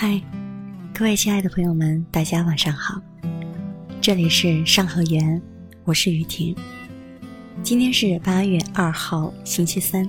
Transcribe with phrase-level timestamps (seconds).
[0.00, 0.22] 嗨，
[0.94, 3.02] 各位亲爱的朋友们，大家晚上好。
[4.00, 5.42] 这里是上河园，
[5.82, 6.54] 我是雨婷。
[7.64, 10.08] 今天是八月二号，星期三。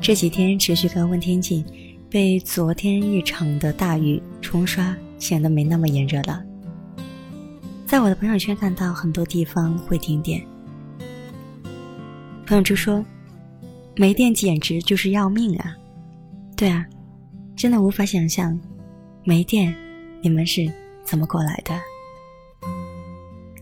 [0.00, 1.62] 这几天持续高温天气，
[2.08, 6.42] 被昨天一场的大雨冲刷，显得没那么炎热了。
[7.86, 10.42] 在我的朋友圈看到很多地方会停电，
[12.46, 13.04] 朋友就说
[13.96, 15.76] ：“没电简直就是要命啊！”
[16.56, 16.86] 对啊。
[17.60, 18.58] 真的无法想象，
[19.22, 19.76] 没电，
[20.22, 20.66] 你们是
[21.04, 21.78] 怎么过来的？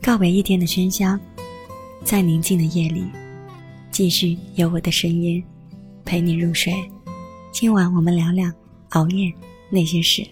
[0.01, 1.19] 告别一天的喧嚣，
[2.05, 3.11] 在宁静的夜里，
[3.91, 5.45] 继续有我的声音
[6.05, 6.73] 陪你入睡。
[7.51, 8.48] 今晚我们聊聊
[8.91, 9.34] 熬夜
[9.69, 10.25] 那些事。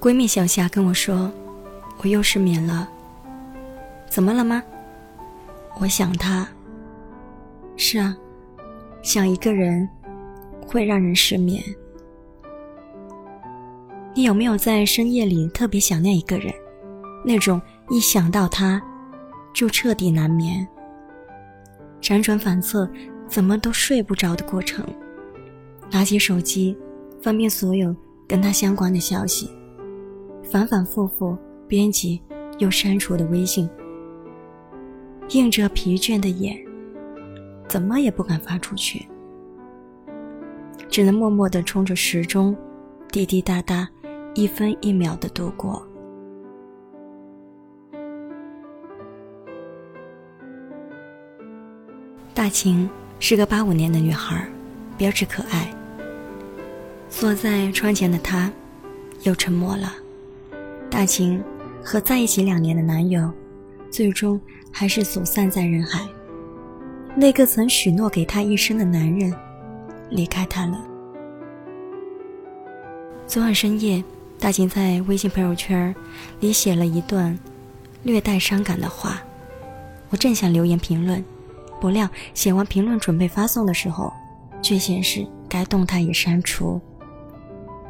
[0.00, 1.30] 闺蜜小夏跟我说
[2.00, 2.88] ：“我又失眠了，
[4.08, 4.62] 怎么了吗？”
[5.80, 6.46] 我想他。
[7.76, 8.16] 是啊，
[9.02, 9.88] 想一个人
[10.66, 11.62] 会让人失眠。
[14.14, 16.54] 你有没有在深夜里特别想念一个人？
[17.24, 18.80] 那种一想到他，
[19.52, 20.66] 就彻底难眠，
[22.00, 22.88] 辗转反侧，
[23.26, 24.86] 怎么都睡不着的过程。
[25.90, 26.76] 拿起手机，
[27.20, 27.94] 翻遍所有
[28.28, 29.50] 跟他相关的消息，
[30.44, 32.22] 反反复复编辑
[32.58, 33.68] 又删除的微信。
[35.30, 36.56] 映着疲倦的眼，
[37.66, 39.08] 怎么也不敢发出去，
[40.88, 42.54] 只能默默地冲着时钟，
[43.10, 43.88] 滴滴答答，
[44.34, 45.82] 一分一秒的度过。
[52.34, 52.88] 大晴
[53.18, 54.46] 是个八五年的女孩，
[54.98, 55.72] 标致可爱。
[57.08, 58.52] 坐在窗前的她，
[59.22, 59.94] 又沉默了。
[60.90, 61.42] 大晴
[61.82, 63.32] 和在一起两年的男友，
[63.90, 64.38] 最终。
[64.76, 66.00] 还是走散在人海。
[67.14, 69.32] 那个曾许诺给她一生的男人，
[70.10, 70.84] 离开她了。
[73.24, 74.02] 昨晚深夜，
[74.36, 75.94] 大晴在微信朋友圈
[76.40, 77.38] 里写了一段
[78.02, 79.22] 略带伤感的话。
[80.10, 81.24] 我正想留言评论，
[81.80, 84.12] 不料写完评论准备发送的时候，
[84.60, 86.80] 却显示该动态已删除。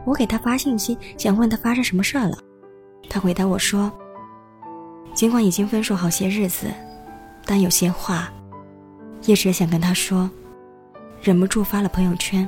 [0.05, 2.39] 我给他发信息，想问他发生什么事儿了。
[3.09, 3.91] 他回答我说。
[5.15, 6.67] 尽管已经分手好些日子，
[7.45, 8.33] 但有些话
[9.23, 10.29] 一直想跟他说，
[11.23, 12.47] 忍不住发了朋友圈。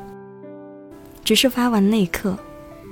[1.25, 2.38] 只是发完那一刻，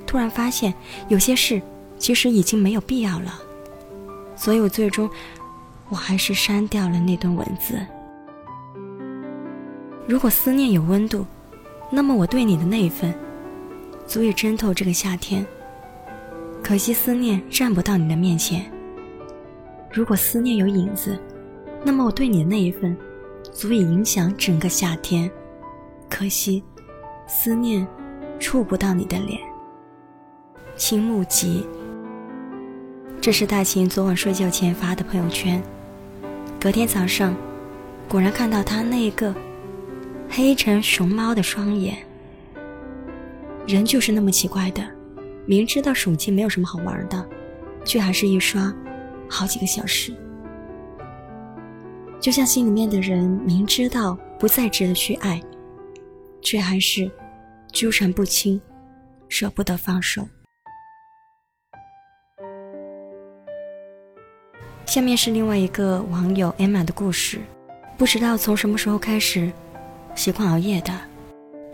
[0.05, 0.73] 突然发现
[1.07, 1.61] 有些事
[1.97, 3.39] 其实已经没有必要了，
[4.35, 5.09] 所以我最终
[5.89, 7.79] 我还是删掉了那段文字。
[10.07, 11.25] 如果思念有温度，
[11.89, 13.13] 那么我对你的那一份
[14.05, 15.45] 足以蒸透这个夏天。
[16.61, 18.69] 可惜思念站不到你的面前。
[19.95, 21.17] 如果思念有影子，
[21.81, 22.93] 那么我对你的那一份，
[23.53, 25.31] 足以影响整个夏天。
[26.09, 26.61] 可惜，
[27.25, 27.87] 思念
[28.37, 29.39] 触不到你的脸。
[30.75, 31.65] 青木吉，
[33.21, 35.63] 这是大秦昨晚睡觉前发的朋友圈。
[36.59, 37.33] 隔天早上，
[38.09, 39.33] 果然看到他那个
[40.29, 41.97] 黑成熊猫的双眼。
[43.65, 44.85] 人就是那么奇怪的，
[45.45, 47.25] 明知道手机没有什么好玩的，
[47.85, 48.73] 却还是一刷。
[49.35, 50.13] 好几个小时，
[52.21, 55.43] 就像心里面的人明知道不再值得去爱，
[56.41, 57.11] 却还是
[57.69, 58.61] 纠缠不清，
[59.27, 60.25] 舍不得放手。
[64.85, 67.41] 下面是另外一个网友 Emma 的故事，
[67.97, 69.51] 不知道从什么时候开始
[70.15, 70.97] 习惯熬夜的，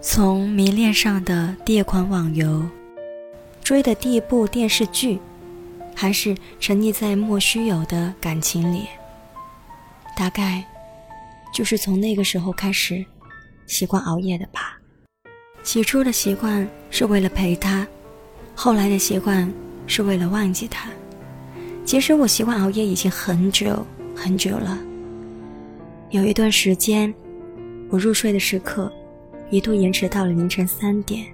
[0.01, 2.67] 从迷恋上的第一款网游，
[3.63, 5.19] 追的第一部电视剧。
[6.01, 8.88] 还是沉溺在莫须有的感情里，
[10.17, 10.66] 大概
[11.53, 13.06] 就是从那个时候开始
[13.67, 14.79] 习惯熬夜的吧。
[15.61, 17.85] 起初的习惯是为了陪他，
[18.56, 19.47] 后来的习惯
[19.85, 20.90] 是为了忘记他。
[21.85, 23.85] 其实我习惯熬夜已经很久
[24.16, 24.79] 很久了。
[26.09, 27.14] 有一段时间，
[27.91, 28.91] 我入睡的时刻
[29.52, 31.28] 一度延迟到了凌晨三点，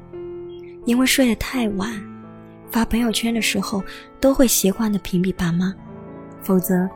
[0.85, 2.16] 因为睡得太晚。
[2.69, 3.83] 发朋友圈的时候，
[4.19, 5.73] 都会习惯的屏蔽爸妈，
[6.41, 6.87] 否则，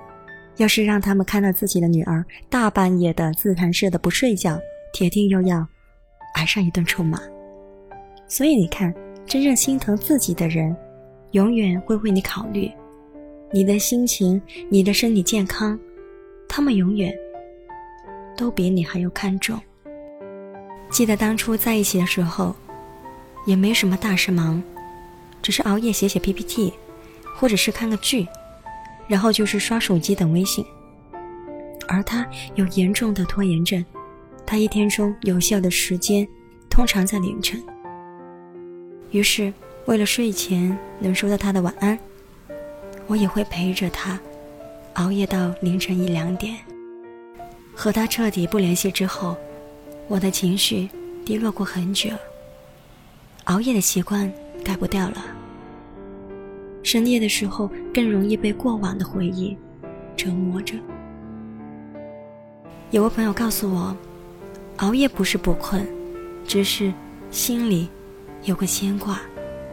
[0.58, 4.60] 要是让他们看到自己的女儿大半夜的自弹式的不睡觉，
[4.94, 5.66] 铁定又要
[6.36, 7.20] 挨上一顿臭骂。
[8.28, 8.94] 所以你看，
[9.26, 10.76] 真正心疼自己的人，
[11.32, 12.72] 永远会为你考虑，
[13.52, 15.80] 你的心情、你的身体健康，
[16.48, 17.14] 他们永远
[18.38, 19.60] 都比你还要看重。
[20.90, 22.54] 记得当初在一起的时候，
[23.46, 24.62] 也没什么大事忙。
[25.42, 26.74] 只是熬夜写写 PPT，
[27.36, 28.28] 或者是看个剧，
[29.08, 30.66] 然后就是刷手机等微信。
[31.88, 33.84] 而他有严重的拖延症，
[34.46, 36.28] 他一天中有效的时间
[36.70, 37.62] 通常在凌晨。
[39.12, 39.52] 于是，
[39.86, 42.00] 为了睡前能收到他的晚安，
[43.08, 44.18] 我也会陪着他
[44.94, 46.56] 熬夜到凌晨一两点。
[47.74, 49.36] 和他彻底不联系之后，
[50.08, 50.88] 我的情绪
[51.26, 52.10] 低落过很久。
[53.46, 54.32] 熬夜的习惯
[54.64, 55.26] 改不掉了。
[56.84, 59.56] 深夜的时候更容易被过往的回忆
[60.16, 60.76] 折磨着。
[62.90, 63.96] 有位朋友告诉我，
[64.78, 65.88] 熬夜不是不困，
[66.46, 66.92] 只是
[67.30, 67.88] 心里
[68.44, 69.22] 有个牵挂，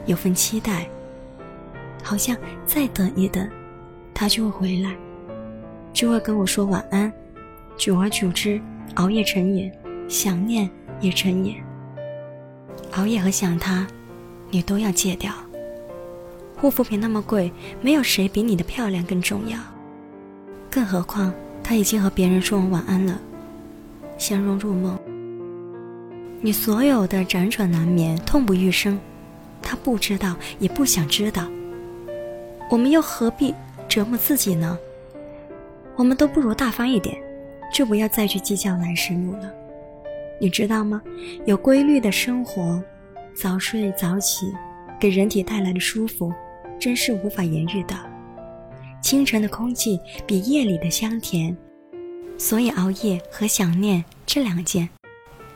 [0.07, 0.89] 有份期待，
[2.03, 3.49] 好像再等一等，
[4.15, 4.95] 他就会回来，
[5.93, 7.13] 就会跟我说晚安。
[7.77, 8.61] 久而久之，
[8.95, 9.73] 熬夜成瘾，
[10.09, 10.69] 想念
[11.01, 11.57] 也成瘾。
[12.93, 13.87] 熬夜和想他，
[14.51, 15.33] 你都要戒掉。
[16.57, 19.59] 护肤品那么贵，没有谁比你的漂亮更重要。
[20.71, 23.19] 更何况他已经和别人说完晚安了，
[24.19, 24.99] 相拥入梦。
[26.41, 28.99] 你所有的辗转难眠、痛不欲生，
[29.63, 31.47] 他不知道，也不想知道。
[32.71, 33.55] 我们又何必
[33.89, 34.79] 折磨自己呢？
[35.97, 37.17] 我们都不如大方一点，
[37.73, 39.53] 就不要再去计较来时路了。
[40.41, 41.03] 你知道吗？
[41.45, 42.83] 有规律的生活，
[43.41, 44.53] 早睡早起，
[44.99, 46.33] 给人体带来的舒服。
[46.81, 47.95] 真是无法言喻的。
[49.01, 51.57] 清晨的空气比夜里的香甜，
[52.37, 54.89] 所以熬夜和想念这两件，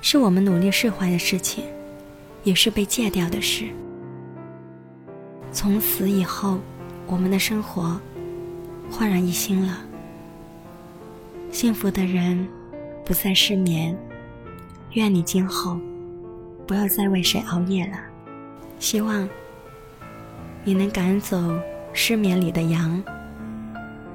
[0.01, 1.65] 是我们努力释怀的事情，
[2.45, 3.67] 也是被戒掉的事。
[5.51, 6.61] 从此以后，
[7.07, 8.01] 我们的生活
[8.91, 9.85] 焕然一新了。
[11.51, 12.49] 幸福的人
[13.05, 13.97] 不再失眠，
[14.93, 15.79] 愿你今后
[16.67, 17.99] 不要再为谁熬夜了。
[18.79, 19.29] 希望。
[20.65, 21.37] 你能赶走
[21.93, 23.03] 失眠里的羊，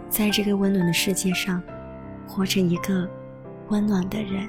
[0.10, 1.62] 在这个温暖的世界上，
[2.26, 3.06] 活成一个
[3.68, 4.48] 温暖的人。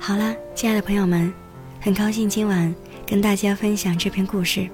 [0.00, 1.32] 好啦，亲爱的朋友们，
[1.80, 2.74] 很高兴今晚
[3.06, 4.68] 跟大家分享这篇故事。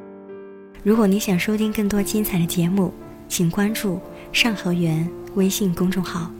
[0.83, 2.91] 如果你想收听更多精彩的节目，
[3.29, 4.01] 请关注
[4.33, 6.31] 上河源微信公众号。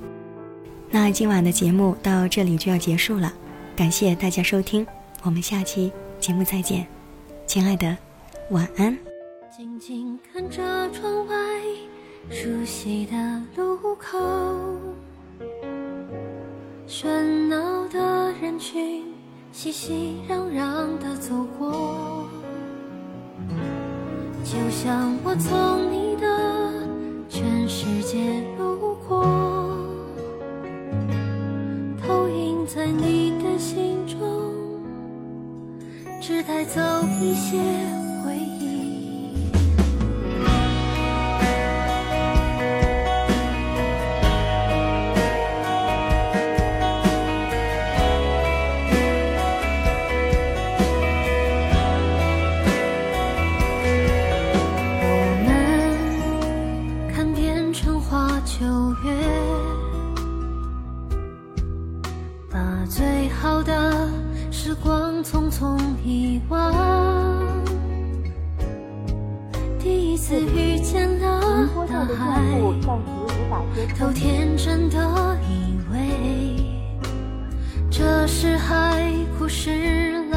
[0.91, 3.31] 那今晚的节目到这里就要结束了，
[3.77, 4.87] 感谢大家收听，
[5.25, 6.87] 我们下期节目再见，
[7.47, 7.97] 亲爱的，
[8.51, 8.97] 晚安。
[9.55, 11.35] 静静看着窗外
[12.31, 14.17] 熟悉的路口，
[16.87, 19.05] 喧闹的人群
[19.51, 22.25] 熙熙攘攘的走过，
[24.45, 26.73] 就像我从你的
[27.29, 28.41] 全世界
[36.49, 36.81] 带走
[37.21, 37.98] 一些。
[73.99, 74.97] 都天真的
[75.49, 75.99] 以为
[77.91, 80.28] 这是海枯石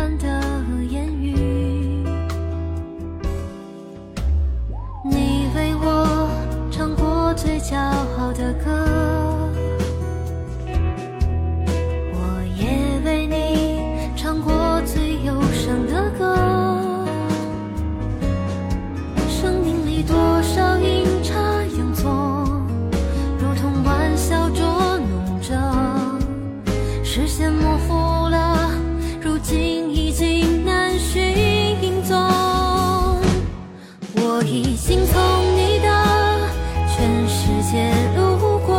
[37.44, 38.78] 时间路过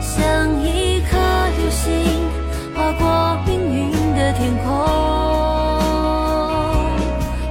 [0.00, 1.18] 像一颗
[1.58, 1.92] 流星
[2.74, 4.66] 划过命运的天空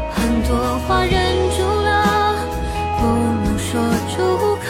[0.10, 1.13] 很多话忍
[1.55, 2.36] 住了
[2.98, 3.05] 不
[3.45, 3.79] 能说
[4.10, 4.17] 出
[4.67, 4.69] 口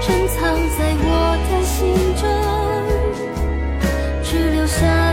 [0.00, 0.40] 珍藏
[0.76, 1.06] 在我
[1.46, 2.22] 的心中
[4.24, 5.11] 只留下